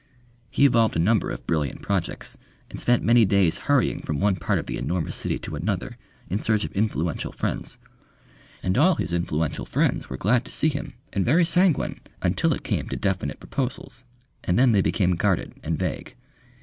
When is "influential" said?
6.71-7.31, 9.13-9.67